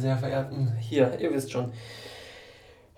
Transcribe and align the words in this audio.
sehr 0.00 0.16
verehrten, 0.16 0.72
hier, 0.80 1.18
ihr 1.20 1.32
wisst 1.32 1.52
schon. 1.52 1.72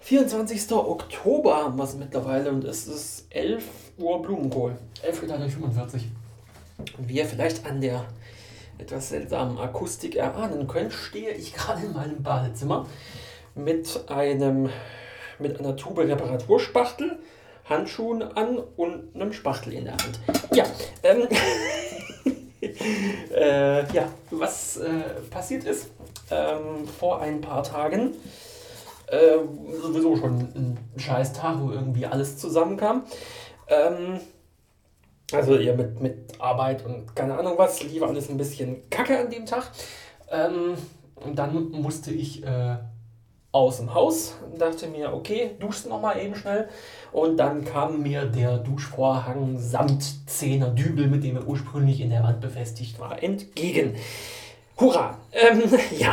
24. 0.03 0.73
Oktober 0.73 1.59
haben 1.59 1.77
wir 1.77 1.85
es 1.85 1.95
mittlerweile 1.95 2.51
und 2.51 2.65
es 2.65 2.89
ist 2.89 3.27
11 3.31 3.65
Uhr 3.99 4.21
Blumenkohl. 4.21 4.77
11.45 5.09 6.03
Und 6.99 7.09
wie 7.09 7.19
ihr 7.19 7.27
vielleicht 7.27 7.65
an 7.67 7.81
der 7.81 8.05
etwas 8.79 9.11
seltsamen 9.11 9.59
Akustik 9.59 10.17
erahnen 10.17 10.67
könnt, 10.67 10.93
stehe 10.93 11.31
ich 11.31 11.55
gerade 11.55 11.87
in 11.87 11.93
meinem 11.93 12.23
Badezimmer 12.23 12.87
mit 13.55 14.09
einem 14.09 14.71
mit 15.39 15.59
einer 15.59 15.77
Tube 15.77 15.99
Reparaturspachtel, 15.99 17.19
Handschuhen 17.65 18.23
an 18.23 18.59
und 18.77 19.15
einem 19.15 19.33
Spachtel 19.33 19.73
in 19.73 19.85
der 19.85 19.95
Hand. 19.95 20.21
Ja, 20.53 20.65
ähm, 21.03 21.29
äh, 23.35 23.93
ja, 23.93 24.09
was 24.31 24.79
äh, 24.79 24.89
passiert 25.31 25.65
ist 25.65 25.91
ähm, 26.33 26.87
vor 26.87 27.21
ein 27.21 27.41
paar 27.41 27.63
Tagen, 27.63 28.15
äh, 29.07 29.39
sowieso 29.81 30.17
schon 30.17 30.39
ein 30.41 30.79
scheiß 30.97 31.35
Tag, 31.35 31.61
wo 31.61 31.71
irgendwie 31.71 32.07
alles 32.07 32.39
zusammenkam. 32.39 33.03
Ähm, 33.69 34.21
also 35.33 35.57
ja, 35.57 35.75
mit, 35.75 36.01
mit 36.01 36.41
Arbeit 36.41 36.85
und 36.85 37.15
keine 37.15 37.39
Ahnung 37.39 37.55
was, 37.57 37.83
lief 37.83 38.03
alles 38.03 38.29
ein 38.29 38.37
bisschen 38.37 38.89
kacke 38.91 39.19
an 39.19 39.31
dem 39.31 39.47
Tag. 39.47 39.71
Ähm, 40.31 40.77
und 41.17 41.39
dann 41.39 41.71
musste 41.71 42.11
ich 42.11 42.45
äh, 42.45 42.77
aus 43.53 43.77
dem 43.77 43.93
Haus, 43.93 44.37
dachte 44.59 44.89
mir, 44.89 45.13
okay, 45.13 45.51
duschst 45.61 45.89
noch 45.89 46.01
mal 46.01 46.19
eben 46.19 46.35
schnell. 46.35 46.69
Und 47.13 47.37
dann 47.37 47.65
kam 47.65 48.03
mir 48.03 48.25
der 48.25 48.59
Duschvorhang 48.59 49.59
samt 49.59 50.05
Zehner 50.29 50.71
Dübel, 50.71 51.07
mit 51.07 51.23
dem 51.23 51.37
er 51.37 51.47
ursprünglich 51.47 52.01
in 52.01 52.11
der 52.11 52.23
Wand 52.23 52.41
befestigt 52.41 52.99
war, 52.99 53.23
entgegen. 53.23 53.95
Hurra! 54.79 55.19
Ähm, 55.33 55.63
ja, 55.99 56.13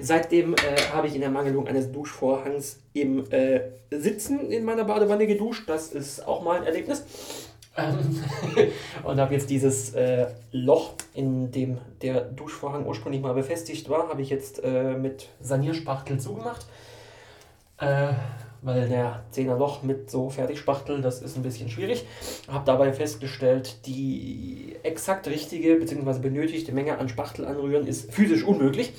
seitdem 0.00 0.54
äh, 0.54 0.56
habe 0.92 1.06
ich 1.06 1.14
in 1.14 1.20
der 1.20 1.30
Mangelung 1.30 1.66
eines 1.66 1.90
Duschvorhangs 1.92 2.80
im 2.92 3.30
äh, 3.30 3.60
Sitzen 3.90 4.50
in 4.50 4.64
meiner 4.64 4.84
Badewanne 4.84 5.26
geduscht. 5.26 5.68
Das 5.68 5.88
ist 5.88 6.26
auch 6.26 6.42
mal 6.42 6.58
ein 6.58 6.66
Erlebnis. 6.66 7.04
Ähm, 7.76 8.24
und 9.04 9.20
habe 9.20 9.34
jetzt 9.34 9.50
dieses 9.50 9.94
äh, 9.94 10.26
Loch, 10.52 10.94
in 11.14 11.50
dem 11.50 11.78
der 12.02 12.22
Duschvorhang 12.22 12.86
ursprünglich 12.86 13.22
mal 13.22 13.34
befestigt 13.34 13.88
war, 13.88 14.08
habe 14.08 14.22
ich 14.22 14.30
jetzt 14.30 14.62
äh, 14.64 14.94
mit 14.94 15.28
Sanierspachtel 15.40 16.18
zugemacht. 16.18 16.66
Weil 18.62 18.88
der 18.88 19.24
10er 19.32 19.56
Loch 19.56 19.82
mit 19.82 20.10
so 20.10 20.30
Fertigspachtel, 20.30 21.00
das 21.00 21.22
ist 21.22 21.36
ein 21.36 21.42
bisschen 21.42 21.68
schwierig. 21.68 22.04
Habe 22.48 22.64
dabei 22.64 22.92
festgestellt, 22.92 23.86
die 23.86 24.76
exakt 24.82 25.28
richtige 25.28 25.76
bzw. 25.76 26.18
benötigte 26.20 26.72
Menge 26.72 26.98
an 26.98 27.08
Spachtel 27.08 27.44
anrühren 27.46 27.86
ist 27.86 28.12
physisch 28.12 28.44
unmöglich. 28.44 28.92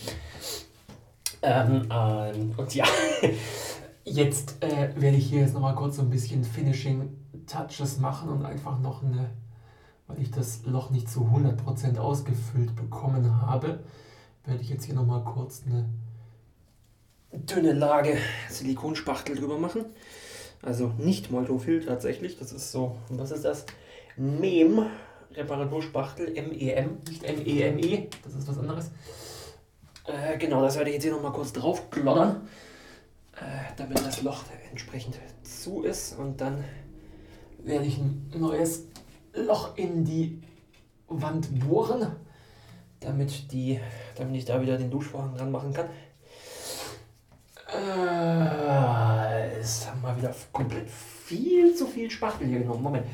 Ähm, 1.42 1.88
ähm, 1.92 2.54
und 2.58 2.74
ja, 2.74 2.86
jetzt 4.04 4.64
äh, 4.64 4.90
werde 4.96 5.18
ich 5.18 5.28
hier 5.28 5.42
jetzt 5.42 5.54
nochmal 5.54 5.76
kurz 5.76 5.98
so 5.98 6.02
ein 6.02 6.10
bisschen 6.10 6.44
Finishing 6.44 7.10
Touches 7.46 8.00
machen 8.00 8.30
und 8.30 8.46
einfach 8.46 8.80
noch 8.80 9.04
eine, 9.04 9.30
weil 10.08 10.22
ich 10.22 10.32
das 10.32 10.66
Loch 10.66 10.90
nicht 10.90 11.10
zu 11.10 11.22
100% 11.22 11.98
ausgefüllt 11.98 12.76
bekommen 12.76 13.42
habe, 13.42 13.80
werde 14.46 14.62
ich 14.62 14.70
jetzt 14.70 14.86
hier 14.86 14.96
nochmal 14.96 15.24
kurz 15.24 15.64
eine 15.66 15.88
dünne 17.32 17.74
Lage 17.74 18.18
Silikonspachtel 18.50 19.36
drüber 19.36 19.58
machen. 19.58 19.86
Also 20.62 20.92
nicht 20.98 21.32
Moltofil 21.32 21.86
tatsächlich, 21.86 22.38
das 22.40 22.52
ist 22.52 22.72
so, 22.72 22.98
was 23.10 23.32
ist 23.32 23.46
das? 23.46 23.66
MEM, 24.16 24.88
Reparaturspachtel, 25.34 26.32
MEM, 26.32 26.98
nicht 27.08 27.22
MEME, 27.22 27.82
-E, 27.82 28.08
das 28.24 28.34
ist 28.34 28.48
was 28.48 28.58
anderes. 28.58 28.92
Äh, 30.06 30.38
genau, 30.38 30.62
das 30.62 30.78
werde 30.78 30.90
ich 30.90 30.96
jetzt 30.96 31.04
hier 31.04 31.12
nochmal 31.12 31.34
kurz 31.34 31.54
drauf 31.54 31.90
kloddern, 31.92 32.48
äh, 33.36 33.74
damit 33.76 34.00
das 34.00 34.24
Loch 34.24 34.44
entsprechend 34.72 35.20
zu 35.44 35.84
ist 35.84 36.18
und 36.18 36.42
dann 36.42 36.64
werde 37.60 37.86
ich 37.86 37.98
ein 37.98 38.32
neues 38.36 38.86
Loch 39.34 39.78
in 39.78 40.06
die 40.06 40.42
Wand 41.08 41.60
bohren, 41.60 42.08
damit, 43.00 43.52
die, 43.52 43.80
damit 44.16 44.36
ich 44.36 44.46
da 44.46 44.62
wieder 44.62 44.78
den 44.78 44.90
Duschvorhang 44.90 45.36
dran 45.36 45.52
machen 45.52 45.74
kann. 45.74 45.88
Äh, 47.70 49.60
es 49.60 49.88
haben 49.88 50.02
wir 50.02 50.16
wieder 50.18 50.34
komplett 50.54 50.90
viel 50.90 51.76
zu 51.76 51.88
viel 51.88 52.10
Spachtel 52.10 52.48
hier 52.48 52.60
genommen. 52.60 52.84
Moment. 52.84 53.06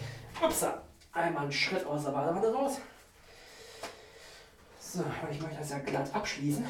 Upsa. 0.42 0.82
Einmal 1.12 1.44
einen 1.44 1.52
Schritt 1.52 1.86
aus 1.86 2.04
der 2.04 2.12
Badewanne 2.12 2.54
raus. 2.54 2.80
So, 4.80 5.00
weil 5.00 5.32
ich 5.32 5.42
möchte 5.42 5.60
das 5.60 5.70
ja 5.70 5.80
glatt 5.80 6.14
abschließen. 6.14 6.66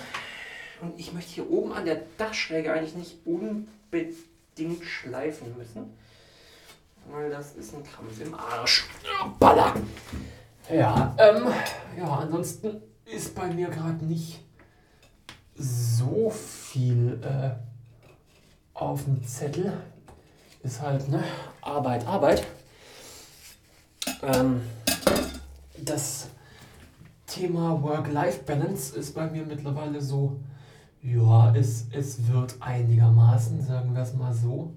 Und 0.82 1.00
ich 1.00 1.14
möchte 1.14 1.32
hier 1.32 1.50
oben 1.50 1.74
an 1.74 1.86
der 1.86 2.04
Dachschräge 2.18 2.72
eigentlich 2.74 2.96
nicht 2.96 3.26
unbedingt 3.26 4.84
schleifen 4.84 5.58
müssen. 5.58 5.98
Weil 7.10 7.30
das 7.30 7.56
ist 7.56 7.74
ein 7.74 7.84
Krampf 7.84 8.20
im 8.22 8.34
Arsch. 8.34 8.86
Baller! 9.40 9.74
Ja, 10.70 11.16
ähm, 11.18 11.48
ja, 11.98 12.06
ansonsten 12.06 12.82
ist 13.06 13.36
bei 13.36 13.48
mir 13.48 13.68
gerade 13.70 14.06
nicht 14.06 14.40
so 15.56 16.30
viel 16.30 17.22
äh, 17.22 17.72
auf 18.73 19.03
dem 19.06 19.23
Zettel. 19.25 19.73
Ist 20.63 20.81
halt, 20.81 21.09
ne, 21.09 21.23
Arbeit, 21.61 22.07
Arbeit. 22.07 22.45
Ähm, 24.22 24.61
das 25.84 26.28
Thema 27.25 27.81
Work-Life-Balance 27.81 28.95
ist 28.95 29.13
bei 29.13 29.29
mir 29.29 29.45
mittlerweile 29.45 30.01
so, 30.01 30.39
ja, 31.01 31.53
es, 31.53 31.88
es 31.91 32.28
wird 32.28 32.56
einigermaßen, 32.61 33.61
sagen 33.61 33.94
wir 33.94 34.03
es 34.03 34.13
mal 34.13 34.34
so. 34.34 34.73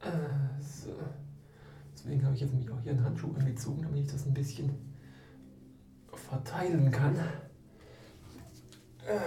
Äh, 0.00 0.60
so. 0.60 0.90
Deswegen 1.92 2.24
habe 2.24 2.34
ich 2.34 2.40
jetzt 2.40 2.54
mich 2.54 2.68
auch 2.70 2.80
hier 2.82 2.92
einen 2.92 3.04
Handschuh 3.04 3.32
angezogen, 3.38 3.82
damit 3.82 4.06
ich 4.06 4.12
das 4.12 4.26
ein 4.26 4.34
bisschen 4.34 4.70
verteilen 6.12 6.90
kann. 6.90 7.16
Äh, 9.06 9.18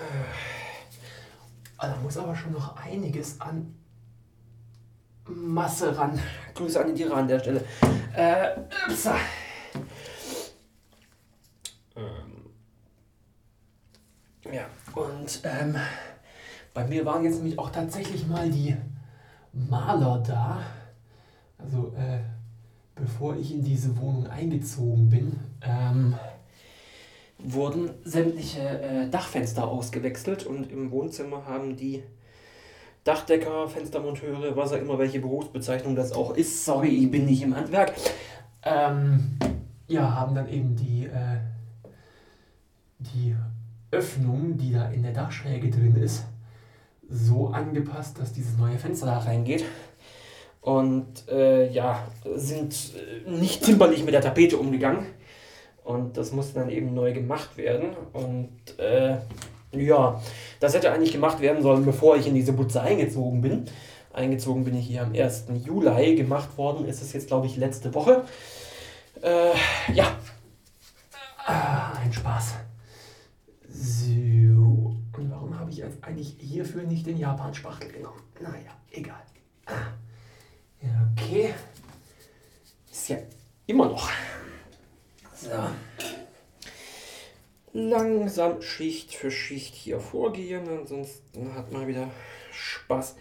da 1.87 1.97
muss 2.01 2.17
aber 2.17 2.35
schon 2.35 2.53
noch 2.53 2.75
einiges 2.77 3.39
an 3.41 3.75
Masse 5.25 5.97
ran. 5.97 6.19
Grüße 6.53 6.79
an 6.79 6.87
die 6.87 6.93
Tiere 6.93 7.15
an 7.15 7.27
der 7.27 7.39
Stelle. 7.39 7.63
Äh. 8.15 8.57
Ähm, 11.95 12.51
ja, 14.51 14.65
und 14.95 15.41
ähm, 15.43 15.75
bei 16.73 16.85
mir 16.87 17.05
waren 17.05 17.23
jetzt 17.23 17.37
nämlich 17.37 17.57
auch 17.57 17.69
tatsächlich 17.69 18.27
mal 18.27 18.49
die 18.49 18.75
Maler 19.53 20.23
da. 20.25 20.59
Also 21.57 21.93
äh, 21.97 22.19
bevor 22.95 23.35
ich 23.35 23.53
in 23.53 23.63
diese 23.63 23.95
Wohnung 23.97 24.27
eingezogen 24.27 25.09
bin, 25.09 25.39
ähm, 25.61 26.15
wurden 27.37 27.91
sämtliche 28.03 28.61
äh, 28.61 29.09
Dachfenster 29.09 29.67
ausgewechselt 29.67 30.45
und 30.45 30.71
im 30.71 30.91
Wohnzimmer 30.91 31.45
haben 31.45 31.75
die 31.75 32.03
Dachdecker, 33.03 33.67
Fenstermonteure, 33.67 34.55
was 34.55 34.71
auch 34.71 34.77
immer, 34.77 34.97
welche 34.97 35.19
Berufsbezeichnung 35.19 35.95
das 35.95 36.13
auch 36.13 36.35
ist, 36.35 36.63
sorry, 36.63 36.89
ich 36.89 37.11
bin 37.11 37.25
nicht 37.25 37.41
im 37.41 37.55
Handwerk, 37.55 37.93
ähm, 38.63 39.37
ja, 39.87 40.15
haben 40.15 40.35
dann 40.35 40.47
eben 40.47 40.75
die, 40.75 41.05
äh, 41.05 41.39
die 42.99 43.35
Öffnung, 43.91 44.57
die 44.57 44.71
da 44.71 44.89
in 44.89 45.03
der 45.03 45.11
Dachschräge 45.11 45.69
drin 45.69 45.97
ist, 45.97 46.23
so 47.09 47.49
angepasst, 47.49 48.19
dass 48.19 48.33
dieses 48.33 48.57
neue 48.57 48.77
Fenster 48.77 49.05
da 49.05 49.19
reingeht. 49.19 49.65
Und 50.61 51.27
äh, 51.29 51.69
ja, 51.71 52.07
sind 52.35 52.93
äh, 52.95 53.29
nicht 53.29 53.65
zimperlich 53.65 54.05
mit 54.05 54.13
der 54.13 54.21
Tapete 54.21 54.57
umgegangen. 54.57 55.05
Und 55.83 56.17
das 56.17 56.31
musste 56.31 56.59
dann 56.59 56.69
eben 56.69 56.93
neu 56.93 57.13
gemacht 57.13 57.57
werden. 57.57 57.95
Und 58.13 58.79
äh, 58.79 59.17
ja, 59.71 60.21
das 60.59 60.73
hätte 60.73 60.91
eigentlich 60.91 61.11
gemacht 61.11 61.41
werden 61.41 61.61
sollen, 61.61 61.85
bevor 61.85 62.15
ich 62.15 62.27
in 62.27 62.35
diese 62.35 62.53
Butze 62.53 62.81
eingezogen 62.81 63.41
bin. 63.41 63.65
Eingezogen 64.13 64.63
bin 64.63 64.75
ich 64.75 64.87
hier 64.87 65.01
am 65.01 65.13
1. 65.13 65.45
Juli. 65.65 66.15
Gemacht 66.15 66.57
worden 66.57 66.85
ist 66.85 67.01
es 67.01 67.13
jetzt, 67.13 67.27
glaube 67.27 67.47
ich, 67.47 67.57
letzte 67.57 67.93
Woche. 67.93 68.23
Äh, 69.21 69.51
ja. 69.93 70.05
Ah, 71.45 71.93
ein 72.01 72.13
Spaß. 72.13 72.53
So. 73.69 74.95
Und 75.17 75.31
warum 75.31 75.59
habe 75.59 75.71
ich 75.71 75.77
jetzt 75.77 76.03
eigentlich 76.03 76.35
hierfür 76.39 76.83
nicht 76.83 77.05
den 77.07 77.17
Japan-Spachtel 77.17 77.91
genommen? 77.91 78.21
Naja, 78.39 78.71
egal. 78.91 79.22
langsam 87.93 88.61
Schicht 88.61 89.13
für 89.13 89.29
Schicht 89.29 89.75
hier 89.75 89.99
vorgehen, 89.99 90.67
ansonsten 90.67 91.53
hat 91.53 91.71
man 91.71 91.87
wieder 91.87 92.09
Spaß. 92.51 93.15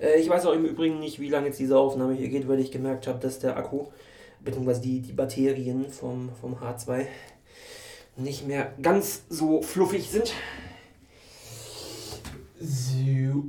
Äh, 0.00 0.20
ich 0.20 0.28
weiß 0.28 0.46
auch 0.46 0.54
im 0.54 0.64
Übrigen 0.64 0.98
nicht, 0.98 1.20
wie 1.20 1.28
lange 1.28 1.48
jetzt 1.48 1.60
diese 1.60 1.78
Aufnahme 1.78 2.14
hier 2.14 2.28
geht, 2.28 2.48
weil 2.48 2.58
ich 2.58 2.72
gemerkt 2.72 3.06
habe, 3.06 3.18
dass 3.18 3.38
der 3.38 3.56
Akku 3.56 3.88
bzw. 4.40 4.80
Die, 4.80 5.00
die 5.00 5.12
Batterien 5.12 5.90
vom, 5.90 6.30
vom 6.40 6.56
H2 6.56 7.06
nicht 8.16 8.46
mehr 8.46 8.72
ganz 8.80 9.24
so 9.28 9.60
fluffig 9.60 10.10
sind. 10.10 10.32
So. 12.60 13.44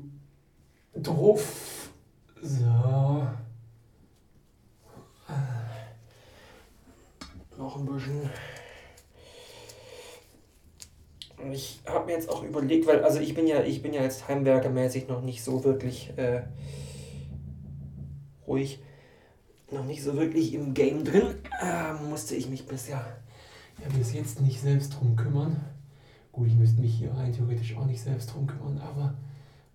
Drauf. 0.94 1.90
So. 2.42 3.28
Noch 7.58 7.78
ein 7.78 7.86
bisschen. 7.86 8.30
Ich 11.52 11.82
habe 11.86 12.06
mir 12.06 12.14
jetzt 12.14 12.30
auch 12.30 12.44
überlegt, 12.44 12.88
weil 12.88 13.04
also 13.04 13.20
ich 13.20 13.34
bin 13.34 13.48
ja, 13.48 13.62
ich 13.62 13.82
bin 13.82 13.94
ja 13.94 14.02
jetzt 14.02 14.28
heimwerkermäßig 14.28 15.08
noch 15.08 15.22
nicht 15.22 15.44
so 15.44 15.64
wirklich 15.64 16.12
äh, 16.18 16.44
ruhig, 18.48 18.80
noch 19.72 19.86
nicht 19.86 20.04
so 20.04 20.16
wirklich 20.16 20.54
im 20.54 20.74
Game 20.74 21.04
drin. 21.04 21.36
Äh, 21.62 21.94
musste 22.10 22.36
ich 22.36 22.50
mich 22.50 22.66
bisher 22.66 23.06
ja 23.84 23.98
bis 23.98 24.14
jetzt 24.14 24.42
nicht 24.42 24.62
selbst 24.62 24.96
drum 24.96 25.16
kümmern. 25.16 25.62
Gut, 26.32 26.48
ich 26.48 26.56
müsste 26.56 26.82
mich 26.82 26.96
hier 26.96 27.14
rein 27.14 27.32
theoretisch 27.32 27.76
auch 27.78 27.86
nicht 27.86 28.02
selbst 28.02 28.34
drum 28.34 28.48
kümmern, 28.48 28.80
aber 28.80 29.14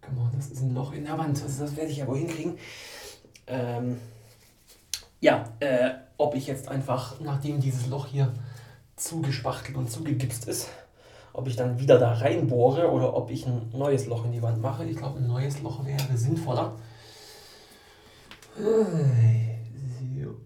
come 0.00 0.20
on, 0.20 0.30
das 0.34 0.48
ist 0.50 0.62
ein 0.62 0.74
Loch 0.74 0.92
in 0.92 1.04
der 1.04 1.18
Wand. 1.18 1.42
Also 1.42 1.64
das 1.64 1.76
werde 1.76 1.90
ich 1.90 1.98
ja 1.98 2.06
wohl 2.06 2.18
hinkriegen. 2.18 2.58
Ähm, 3.46 3.98
ja, 5.20 5.44
äh, 5.60 5.90
ob 6.16 6.34
ich 6.34 6.46
jetzt 6.46 6.68
einfach, 6.68 7.20
nachdem 7.20 7.60
dieses 7.60 7.86
Loch 7.86 8.06
hier 8.06 8.32
zugespachtelt 8.96 9.76
und 9.76 9.90
zugegipst 9.90 10.46
ist, 10.48 10.68
ob 11.32 11.46
ich 11.46 11.56
dann 11.56 11.78
wieder 11.78 11.98
da 11.98 12.12
reinbohre 12.12 12.90
oder 12.90 13.14
ob 13.14 13.30
ich 13.30 13.46
ein 13.46 13.70
neues 13.72 14.06
Loch 14.06 14.24
in 14.24 14.32
die 14.32 14.42
Wand 14.42 14.60
mache. 14.60 14.84
Ich 14.84 14.96
glaube, 14.96 15.18
ein 15.18 15.26
neues 15.26 15.62
Loch 15.62 15.84
wäre 15.84 16.16
sinnvoller. 16.16 16.76
So. 18.56 20.36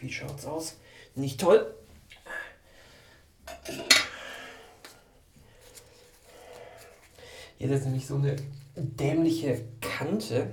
Wie 0.00 0.10
schaut's 0.10 0.44
aus? 0.46 0.76
Nicht 1.14 1.40
toll. 1.40 1.74
Hier 7.58 7.70
ist 7.70 7.84
nämlich 7.84 8.06
so 8.06 8.16
eine 8.16 8.34
dämliche 8.74 9.64
Kante, 9.80 10.50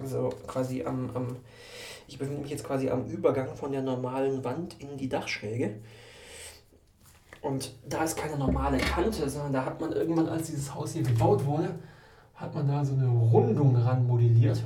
also 0.00 0.30
quasi 0.46 0.84
am, 0.84 1.10
am, 1.14 1.36
ich 2.06 2.18
befinde 2.18 2.42
mich 2.42 2.50
jetzt 2.50 2.64
quasi 2.64 2.90
am 2.90 3.06
Übergang 3.06 3.54
von 3.54 3.72
der 3.72 3.82
normalen 3.82 4.44
Wand 4.44 4.80
in 4.80 4.96
die 4.96 5.08
Dachschräge. 5.08 5.80
Und 7.42 7.72
da 7.88 8.02
ist 8.02 8.16
keine 8.16 8.36
normale 8.36 8.78
Kante, 8.78 9.28
sondern 9.28 9.52
da 9.52 9.64
hat 9.64 9.80
man 9.80 9.92
irgendwann, 9.92 10.28
als 10.28 10.46
dieses 10.48 10.74
Haus 10.74 10.92
hier 10.92 11.02
gebaut 11.02 11.44
wurde, 11.44 11.78
hat 12.34 12.54
man 12.54 12.66
da 12.68 12.84
so 12.84 12.94
eine 12.94 13.08
Rundung 13.08 13.76
ran 13.76 14.06
modelliert, 14.06 14.62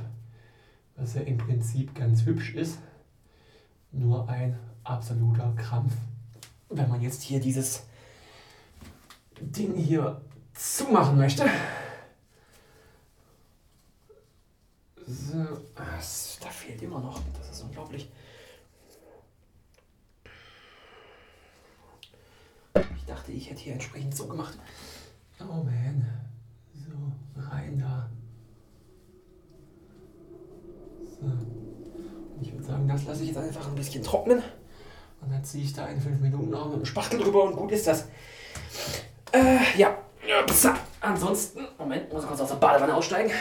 was 0.95 1.13
ja 1.13 1.21
im 1.21 1.37
Prinzip 1.37 1.93
ganz 1.95 2.25
hübsch 2.25 2.55
ist. 2.55 2.79
Nur 3.91 4.27
ein 4.29 4.57
absoluter 4.83 5.53
Krampf. 5.55 5.93
Wenn 6.69 6.89
man 6.89 7.01
jetzt 7.01 7.21
hier 7.21 7.39
dieses 7.39 7.83
Ding 9.39 9.75
hier 9.75 10.21
zumachen 10.53 11.17
möchte. 11.17 11.45
So, 15.11 15.43
da 15.75 16.49
fehlt 16.49 16.81
immer 16.81 17.01
noch. 17.01 17.19
Das 17.37 17.49
ist 17.49 17.63
unglaublich. 17.63 18.09
Ich 22.95 23.05
dachte, 23.05 23.31
ich 23.33 23.49
hätte 23.49 23.59
hier 23.59 23.73
entsprechend 23.73 24.15
so 24.15 24.27
gemacht. 24.27 24.57
Oh 25.41 25.63
man. 25.63 26.07
So, 26.73 27.41
rein 27.41 27.77
da. 27.77 28.09
So. 31.19 31.25
Ich 32.41 32.53
würde 32.53 32.63
sagen, 32.63 32.87
das 32.87 33.03
lasse 33.03 33.23
ich 33.23 33.29
jetzt 33.29 33.37
einfach 33.37 33.67
ein 33.67 33.75
bisschen 33.75 34.03
trocknen. 34.03 34.41
Und 35.19 35.29
dann 35.29 35.43
ziehe 35.43 35.65
ich 35.65 35.73
da 35.73 35.87
in 35.87 35.99
5 35.99 36.21
Minuten 36.21 36.53
auch 36.55 36.69
mit 36.69 36.77
dem 36.77 36.85
Spachtel 36.85 37.19
drüber 37.19 37.43
und 37.43 37.57
gut 37.57 37.71
ist 37.73 37.85
das. 37.85 38.07
Äh, 39.33 39.77
ja. 39.77 39.97
Ups. 40.41 40.67
Ansonsten, 41.01 41.67
Moment, 41.77 42.11
muss 42.13 42.23
ich 42.23 42.29
kurz 42.29 42.41
aus 42.41 42.49
der 42.49 42.55
Badewanne 42.55 42.95
aussteigen. 42.95 43.31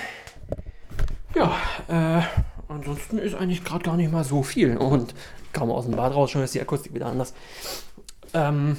Ja, 1.35 1.57
äh, 1.89 2.23
ansonsten 2.69 3.19
ist 3.19 3.35
eigentlich 3.35 3.65
gerade 3.65 3.85
gar 3.85 3.97
nicht 3.97 4.11
mal 4.11 4.25
so 4.25 4.43
viel. 4.43 4.77
Und 4.77 5.15
kaum 5.53 5.71
aus 5.71 5.87
dem 5.87 5.97
Bad 5.97 6.15
raus, 6.15 6.31
schon 6.31 6.43
ist 6.43 6.55
die 6.55 6.61
Akustik 6.61 6.95
wieder 6.95 7.07
anders. 7.07 7.35
Ähm, 8.35 8.77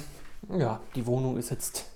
ja, 0.50 0.80
die 0.94 1.06
Wohnung 1.06 1.36
ist 1.36 1.50
jetzt 1.50 1.86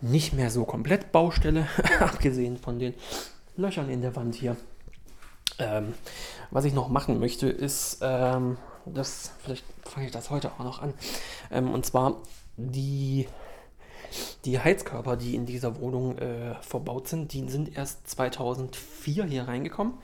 nicht 0.00 0.32
mehr 0.32 0.50
so 0.50 0.64
komplett 0.64 1.12
Baustelle, 1.12 1.66
abgesehen 2.00 2.56
von 2.56 2.78
den 2.78 2.94
Löchern 3.56 3.90
in 3.90 4.02
der 4.02 4.16
Wand 4.16 4.34
hier. 4.34 4.56
Ähm, 5.58 5.94
was 6.50 6.64
ich 6.64 6.72
noch 6.72 6.88
machen 6.88 7.20
möchte, 7.20 7.48
ist, 7.48 7.98
ähm, 8.00 8.56
das, 8.86 9.32
vielleicht 9.42 9.64
fange 9.84 10.06
ich 10.06 10.12
das 10.12 10.30
heute 10.30 10.52
auch 10.52 10.64
noch 10.64 10.80
an, 10.80 10.94
ähm, 11.50 11.70
und 11.72 11.84
zwar 11.84 12.16
die, 12.56 13.28
die 14.44 14.58
Heizkörper, 14.58 15.16
die 15.16 15.34
in 15.34 15.46
dieser 15.46 15.80
Wohnung 15.80 16.18
äh, 16.18 16.54
verbaut 16.62 17.08
sind, 17.08 17.32
die 17.32 17.48
sind 17.48 17.76
erst 17.76 18.08
2004 18.08 19.24
hier 19.24 19.48
reingekommen. 19.48 19.94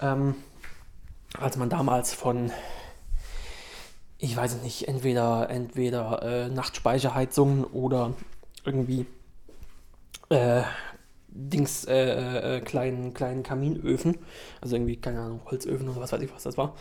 Ähm, 0.00 0.34
als 1.38 1.56
man 1.56 1.70
damals 1.70 2.12
von 2.14 2.52
ich 4.22 4.36
weiß 4.36 4.62
nicht, 4.62 4.86
entweder, 4.86 5.50
entweder 5.50 6.22
äh, 6.22 6.48
Nachtspeicherheizungen 6.48 7.64
oder 7.64 8.12
irgendwie 8.64 9.04
äh, 10.28 10.62
Dings, 11.48 11.84
äh, 11.84 12.56
äh, 12.56 12.60
kleinen, 12.60 13.14
kleinen 13.14 13.42
Kaminöfen, 13.42 14.18
also 14.60 14.76
irgendwie, 14.76 14.96
keine 14.96 15.20
Ahnung, 15.20 15.40
Holzöfen 15.50 15.88
oder 15.88 16.00
was 16.00 16.12
weiß 16.12 16.20
ich, 16.22 16.32
was 16.34 16.42
das 16.42 16.56
war, 16.56 16.74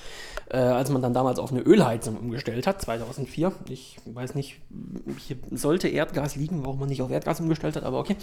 äh, 0.50 0.58
als 0.58 0.90
man 0.90 1.02
dann 1.02 1.14
damals 1.14 1.40
auf 1.40 1.52
eine 1.52 1.62
Ölheizung 1.62 2.18
umgestellt 2.18 2.68
hat, 2.68 2.82
2004. 2.82 3.52
Ich 3.70 3.98
weiß 4.06 4.36
nicht, 4.36 4.62
hier 5.18 5.38
sollte 5.52 5.88
Erdgas 5.88 6.36
liegen, 6.36 6.64
warum 6.64 6.80
man 6.80 6.90
nicht 6.90 7.02
auf 7.02 7.12
Erdgas 7.12 7.40
umgestellt 7.40 7.76
hat, 7.76 7.84
aber 7.84 8.00
okay, 8.00 8.16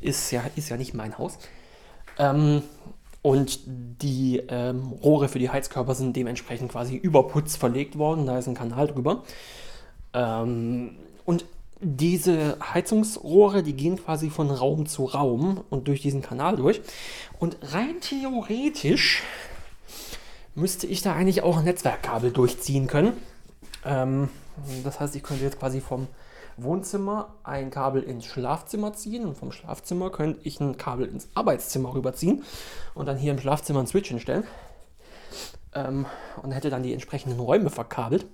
ist 0.00 0.30
ja, 0.30 0.42
ist 0.56 0.68
ja 0.68 0.76
nicht 0.76 0.94
mein 0.94 1.18
Haus. 1.18 1.38
Ähm, 2.18 2.62
und 3.22 3.60
die 3.66 4.42
ähm, 4.48 4.92
Rohre 5.02 5.28
für 5.28 5.38
die 5.38 5.50
Heizkörper 5.50 5.94
sind 5.94 6.16
dementsprechend 6.16 6.72
quasi 6.72 6.96
über 6.96 7.28
Putz 7.28 7.56
verlegt 7.56 7.98
worden, 7.98 8.26
da 8.26 8.38
ist 8.38 8.48
ein 8.48 8.54
Kanal 8.54 8.86
drüber. 8.86 9.24
Ähm, 10.14 10.96
und 11.26 11.44
diese 11.80 12.58
Heizungsrohre, 12.60 13.62
die 13.62 13.74
gehen 13.74 13.96
quasi 13.96 14.30
von 14.30 14.50
Raum 14.50 14.86
zu 14.86 15.04
Raum 15.06 15.64
und 15.70 15.88
durch 15.88 16.02
diesen 16.02 16.22
Kanal 16.22 16.56
durch. 16.56 16.80
Und 17.38 17.56
rein 17.62 18.00
theoretisch 18.00 19.22
müsste 20.54 20.86
ich 20.86 21.02
da 21.02 21.14
eigentlich 21.14 21.42
auch 21.42 21.58
ein 21.58 21.64
Netzwerkkabel 21.64 22.32
durchziehen 22.32 22.86
können. 22.86 23.14
Ähm, 23.84 24.28
das 24.84 25.00
heißt, 25.00 25.16
ich 25.16 25.22
könnte 25.22 25.44
jetzt 25.44 25.58
quasi 25.58 25.80
vom 25.80 26.06
Wohnzimmer 26.56 27.34
ein 27.42 27.70
Kabel 27.70 28.02
ins 28.02 28.26
Schlafzimmer 28.26 28.92
ziehen 28.92 29.24
und 29.24 29.38
vom 29.38 29.52
Schlafzimmer 29.52 30.10
könnte 30.10 30.40
ich 30.42 30.60
ein 30.60 30.76
Kabel 30.76 31.06
ins 31.06 31.28
Arbeitszimmer 31.34 31.94
rüberziehen 31.94 32.44
und 32.94 33.06
dann 33.06 33.16
hier 33.16 33.32
im 33.32 33.40
Schlafzimmer 33.40 33.78
einen 33.78 33.88
Switch 33.88 34.08
hinstellen. 34.08 34.44
Ähm, 35.74 36.06
und 36.42 36.52
hätte 36.52 36.68
dann 36.68 36.82
die 36.82 36.92
entsprechenden 36.92 37.40
Räume 37.40 37.70
verkabelt. 37.70 38.26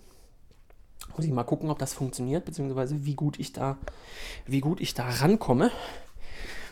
Muss 1.15 1.25
ich 1.25 1.33
mal 1.33 1.45
gucken, 1.45 1.71
ob 1.71 1.79
das 1.79 1.95
funktioniert, 1.95 2.45
beziehungsweise 2.45 3.05
wie 3.05 3.15
gut 3.15 3.39
ich 3.39 3.53
da, 3.53 3.77
wie 4.47 4.61
gut 4.61 4.81
ich 4.81 4.95
da 4.95 5.09
rankomme. 5.09 5.71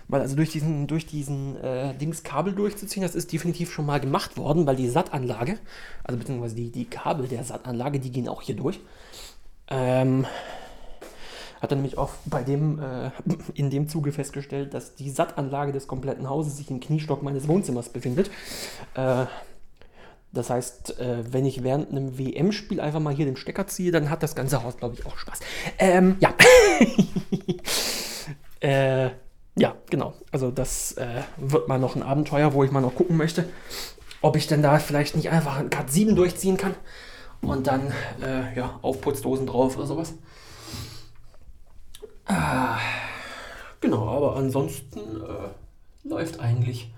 Weil 0.09 0.21
also 0.21 0.37
durch 0.37 0.51
diesen, 0.51 0.87
durch 0.87 1.07
diesen 1.07 1.57
äh, 1.63 1.95
Dings 1.95 2.23
Kabel 2.23 2.55
durchzuziehen, 2.55 3.03
das 3.03 3.15
ist 3.15 3.33
definitiv 3.33 3.73
schon 3.73 3.87
mal 3.87 4.01
gemacht 4.01 4.37
worden, 4.37 4.67
weil 4.67 4.77
die 4.77 4.89
SAT-Anlage, 4.89 5.59
also 6.03 6.19
beziehungsweise 6.19 6.55
die, 6.55 6.71
die 6.71 6.85
Kabel 6.85 7.27
der 7.27 7.43
SAT-Anlage, 7.43 8.01
die 8.01 8.11
gehen 8.11 8.29
auch 8.29 8.43
hier 8.43 8.55
durch. 8.55 8.81
Ähm, 9.69 10.27
hat 11.63 11.73
er 11.73 11.77
nämlich 11.77 11.97
auch 11.97 12.11
bei 12.27 12.43
dem, 12.43 12.79
äh, 12.79 13.11
in 13.55 13.71
dem 13.71 13.89
Zuge 13.89 14.13
festgestellt, 14.13 14.75
dass 14.75 14.95
die 14.95 15.09
SAT-Anlage 15.09 15.73
des 15.73 15.87
kompletten 15.87 16.29
Hauses 16.29 16.59
sich 16.59 16.71
im 16.71 16.81
Kniestock 16.81 17.23
meines 17.23 17.49
Wohnzimmers 17.49 17.89
befindet. 17.89 18.31
Äh, 18.95 19.25
das 20.35 20.51
heißt, 20.51 20.99
äh, 20.99 21.33
wenn 21.33 21.47
ich 21.47 21.63
während 21.63 21.91
einem 21.91 22.19
WM-Spiel 22.19 22.81
einfach 22.81 23.01
mal 23.01 23.15
hier 23.15 23.25
den 23.25 23.37
Stecker 23.37 23.67
ziehe, 23.67 23.93
dann 23.93 24.11
hat 24.11 24.23
das 24.23 24.35
ganze 24.35 24.63
Haus, 24.63 24.77
glaube 24.77 24.95
ich, 24.95 25.07
auch 25.07 25.17
Spaß. 25.17 25.41
Ähm, 25.79 26.17
ja. 26.21 26.35
äh, 28.61 29.11
ja, 29.57 29.77
genau. 29.89 30.15
Also 30.33 30.51
das 30.51 30.93
äh, 30.93 31.23
wird 31.37 31.69
mal 31.69 31.79
noch 31.79 31.95
ein 31.95 32.03
Abenteuer, 32.03 32.53
wo 32.53 32.65
ich 32.65 32.73
mal 32.73 32.81
noch 32.81 32.95
gucken 32.95 33.17
möchte, 33.17 33.49
ob 34.21 34.37
ich 34.37 34.47
denn 34.49 34.63
da 34.63 34.79
vielleicht 34.79 35.17
nicht 35.17 35.31
einfach 35.31 35.59
ein 35.59 35.71
Cut 35.71 35.91
7 35.91 36.17
durchziehen 36.17 36.57
kann 36.57 36.75
und 37.41 37.67
dann 37.69 37.93
äh, 38.21 38.57
ja, 38.57 38.79
Aufputzdosen 38.83 39.47
drauf 39.47 39.77
oder 39.77 39.87
sowas. 39.87 40.15
Ah, 42.27 42.79
genau, 43.81 44.09
aber 44.09 44.37
ansonsten 44.37 44.99
äh, 44.99 46.09
läuft 46.09 46.41
eigentlich. 46.41 46.91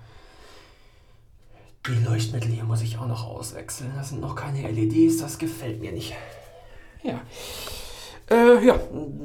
Die 1.87 2.05
Leuchtmittel 2.05 2.50
hier 2.50 2.64
muss 2.64 2.83
ich 2.83 2.99
auch 2.99 3.07
noch 3.07 3.26
auswechseln. 3.26 3.93
Das 3.97 4.09
sind 4.09 4.21
noch 4.21 4.35
keine 4.35 4.69
LEDs, 4.69 5.19
das 5.19 5.38
gefällt 5.38 5.81
mir 5.81 5.93
nicht. 5.93 6.14
Ja. 7.05 7.21
Äh, 8.28 8.66
ja, 8.66 8.81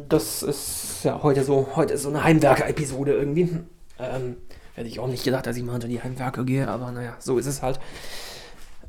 das 0.10 0.44
ist 0.44 1.04
ja 1.04 1.24
heute 1.24 1.44
so, 1.44 1.70
heute 1.76 1.94
ist 1.94 2.04
so 2.04 2.10
eine 2.10 2.24
Heimwerker-Episode 2.24 3.14
irgendwie. 3.14 3.50
Ähm, 3.98 4.38
hätte 4.76 4.88
ich 4.88 5.00
auch 5.00 5.08
nicht 5.08 5.24
gedacht, 5.24 5.48
dass 5.48 5.58
ich 5.58 5.64
mal 5.64 5.74
unter 5.74 5.88
die 5.88 6.04
Heimwerker 6.04 6.44
gehe, 6.44 6.68
aber 6.68 6.92
naja, 6.92 7.16
so 7.18 7.40
ist 7.40 7.48
es 7.48 7.64
halt. 7.64 7.80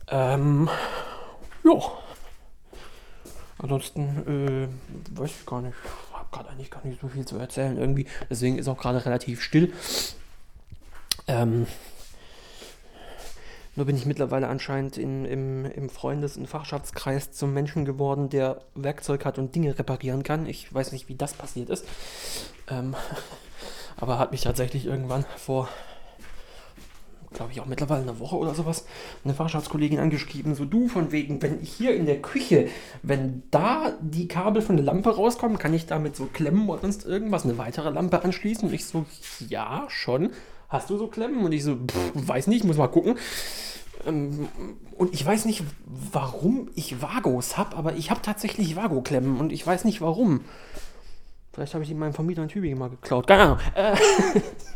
Ähm, 0.08 0.68
ja. 1.64 1.80
Ansonsten 3.56 4.68
äh, 5.14 5.18
weiß 5.18 5.30
ich 5.40 5.46
gar 5.46 5.62
nicht. 5.62 5.74
Ich 6.10 6.18
habe 6.18 6.28
gerade 6.30 6.50
eigentlich 6.50 6.70
gar 6.70 6.84
nicht 6.84 7.00
so 7.00 7.08
viel 7.08 7.24
zu 7.24 7.38
erzählen 7.38 7.78
irgendwie. 7.78 8.06
Deswegen 8.28 8.58
ist 8.58 8.68
auch 8.68 8.78
gerade 8.78 9.02
relativ 9.06 9.40
still. 9.40 9.72
Ähm, 11.26 11.66
nur 13.74 13.86
bin 13.86 13.96
ich 13.96 14.04
mittlerweile 14.04 14.48
anscheinend 14.48 14.98
in, 14.98 15.24
im, 15.24 15.64
im 15.64 15.88
Freundes- 15.88 16.36
und 16.36 16.46
Fachschaftskreis 16.46 17.32
zum 17.32 17.54
Menschen 17.54 17.84
geworden, 17.84 18.28
der 18.28 18.60
Werkzeug 18.74 19.24
hat 19.24 19.38
und 19.38 19.54
Dinge 19.54 19.78
reparieren 19.78 20.22
kann. 20.22 20.46
Ich 20.46 20.72
weiß 20.72 20.92
nicht, 20.92 21.08
wie 21.08 21.14
das 21.14 21.32
passiert 21.32 21.70
ist. 21.70 21.86
Ähm, 22.68 22.94
aber 23.96 24.18
hat 24.18 24.30
mich 24.30 24.42
tatsächlich 24.42 24.84
irgendwann 24.84 25.24
vor, 25.38 25.70
glaube 27.32 27.52
ich, 27.52 27.62
auch 27.62 27.66
mittlerweile 27.66 28.02
eine 28.02 28.18
Woche 28.18 28.36
oder 28.36 28.54
sowas, 28.54 28.84
eine 29.24 29.32
Fachschaftskollegin 29.32 30.00
angeschrieben, 30.00 30.54
so 30.54 30.66
du 30.66 30.88
von 30.88 31.10
wegen, 31.10 31.40
wenn 31.40 31.62
ich 31.62 31.72
hier 31.72 31.94
in 31.94 32.04
der 32.04 32.20
Küche, 32.20 32.68
wenn 33.02 33.42
da 33.50 33.94
die 34.02 34.28
Kabel 34.28 34.60
von 34.60 34.76
der 34.76 34.84
Lampe 34.84 35.16
rauskommen, 35.16 35.56
kann 35.56 35.72
ich 35.72 35.86
damit 35.86 36.14
so 36.14 36.26
klemmen 36.26 36.68
oder 36.68 36.82
sonst 36.82 37.06
irgendwas, 37.06 37.44
eine 37.44 37.56
weitere 37.56 37.88
Lampe 37.88 38.22
anschließen? 38.22 38.68
Und 38.68 38.74
ich 38.74 38.84
so, 38.84 39.06
ja, 39.48 39.86
schon 39.88 40.30
hast 40.72 40.90
du 40.90 40.96
so 40.96 41.06
Klemmen? 41.06 41.44
Und 41.44 41.52
ich 41.52 41.64
so, 41.64 41.76
pff, 41.76 42.12
weiß 42.14 42.46
nicht, 42.48 42.64
muss 42.64 42.76
mal 42.76 42.88
gucken. 42.88 43.16
Ähm, 44.06 44.48
und 44.96 45.14
ich 45.14 45.24
weiß 45.24 45.44
nicht, 45.44 45.62
warum 45.84 46.70
ich 46.74 47.02
Vagos 47.02 47.56
habe, 47.56 47.76
aber 47.76 47.94
ich 47.94 48.10
habe 48.10 48.22
tatsächlich 48.22 48.76
Vago-Klemmen 48.76 49.38
und 49.38 49.52
ich 49.52 49.66
weiß 49.66 49.84
nicht 49.84 50.00
warum. 50.00 50.40
Vielleicht 51.52 51.74
habe 51.74 51.84
ich 51.84 51.90
die 51.90 51.94
meinem 51.94 52.14
Vermieter 52.14 52.42
in 52.42 52.48
Tübingen 52.48 52.78
mal 52.78 52.88
geklaut. 52.88 53.26
Keine 53.26 53.42
Ahnung. 53.42 53.58
Äh, 53.74 53.94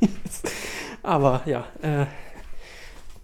aber 1.03 1.43
ja, 1.47 1.65
äh, 1.81 2.07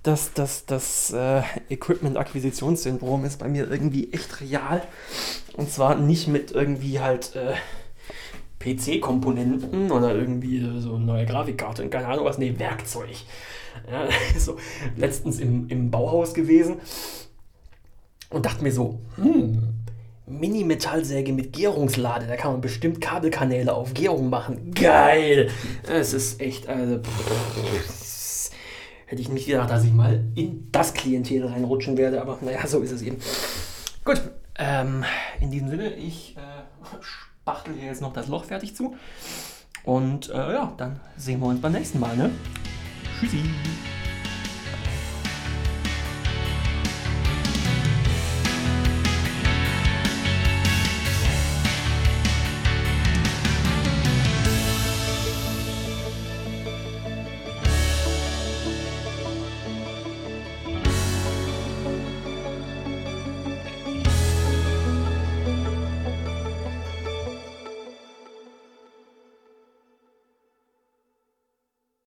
das, 0.02 0.32
das, 0.32 0.66
das 0.66 1.12
äh, 1.12 1.42
Equipment-Akquisitionssyndrom 1.68 3.24
ist 3.24 3.38
bei 3.38 3.48
mir 3.48 3.70
irgendwie 3.70 4.12
echt 4.12 4.40
real. 4.40 4.82
Und 5.54 5.70
zwar 5.70 5.94
nicht 5.96 6.28
mit 6.28 6.50
irgendwie 6.50 7.00
halt 7.00 7.36
äh, 7.36 7.54
PC-Komponenten 8.62 9.90
oder 9.90 10.14
irgendwie 10.14 10.60
so 10.80 10.94
eine 10.94 11.04
neue 11.04 11.26
Grafikkarte 11.26 11.82
und 11.82 11.90
keine 11.90 12.06
Ahnung 12.06 12.24
was, 12.24 12.38
nee, 12.38 12.54
Werkzeug. 12.58 13.16
Ja, 13.90 14.06
so 14.38 14.56
letztens 14.96 15.40
im, 15.40 15.68
im 15.68 15.90
Bauhaus 15.90 16.34
gewesen 16.34 16.76
und 18.30 18.46
dachte 18.46 18.62
mir 18.62 18.72
so, 18.72 19.00
hm, 19.16 19.74
Mini-Metallsäge 20.26 21.32
mit 21.32 21.52
Gärungslade, 21.52 22.26
da 22.26 22.36
kann 22.36 22.52
man 22.52 22.60
bestimmt 22.60 23.00
Kabelkanäle 23.00 23.74
auf 23.74 23.92
Gärung 23.92 24.30
machen. 24.30 24.72
Geil! 24.72 25.50
Es 25.88 26.12
ist 26.12 26.40
echt, 26.40 26.68
also, 26.68 27.00
pff, 27.00 28.50
hätte 29.06 29.20
ich 29.20 29.28
nicht 29.28 29.46
gedacht, 29.46 29.68
dass 29.68 29.84
ich 29.84 29.92
mal 29.92 30.24
in 30.34 30.68
das 30.72 30.94
Klientel 30.94 31.46
reinrutschen 31.46 31.98
werde, 31.98 32.22
aber 32.22 32.38
naja, 32.40 32.66
so 32.66 32.80
ist 32.80 32.92
es 32.92 33.02
eben. 33.02 33.18
Gut, 34.04 34.22
ähm, 34.58 35.04
in 35.40 35.50
diesem 35.50 35.68
Sinne, 35.68 35.94
ich 35.94 36.36
äh, 36.36 36.96
spachtel 37.42 37.74
hier 37.74 37.86
jetzt 37.86 38.00
noch 38.00 38.12
das 38.12 38.28
Loch 38.28 38.44
fertig 38.44 38.76
zu. 38.76 38.96
Und 39.84 40.30
äh, 40.30 40.52
ja, 40.52 40.72
dann 40.76 41.00
sehen 41.16 41.40
wir 41.40 41.46
uns 41.46 41.60
beim 41.60 41.72
nächsten 41.72 41.98
Mal. 41.98 42.16
Ne? 42.16 42.30
Tschüssi. 43.18 43.42